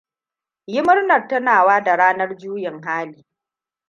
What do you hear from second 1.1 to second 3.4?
tunawa da ranan juyin hali!